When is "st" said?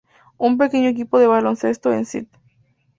1.99-2.27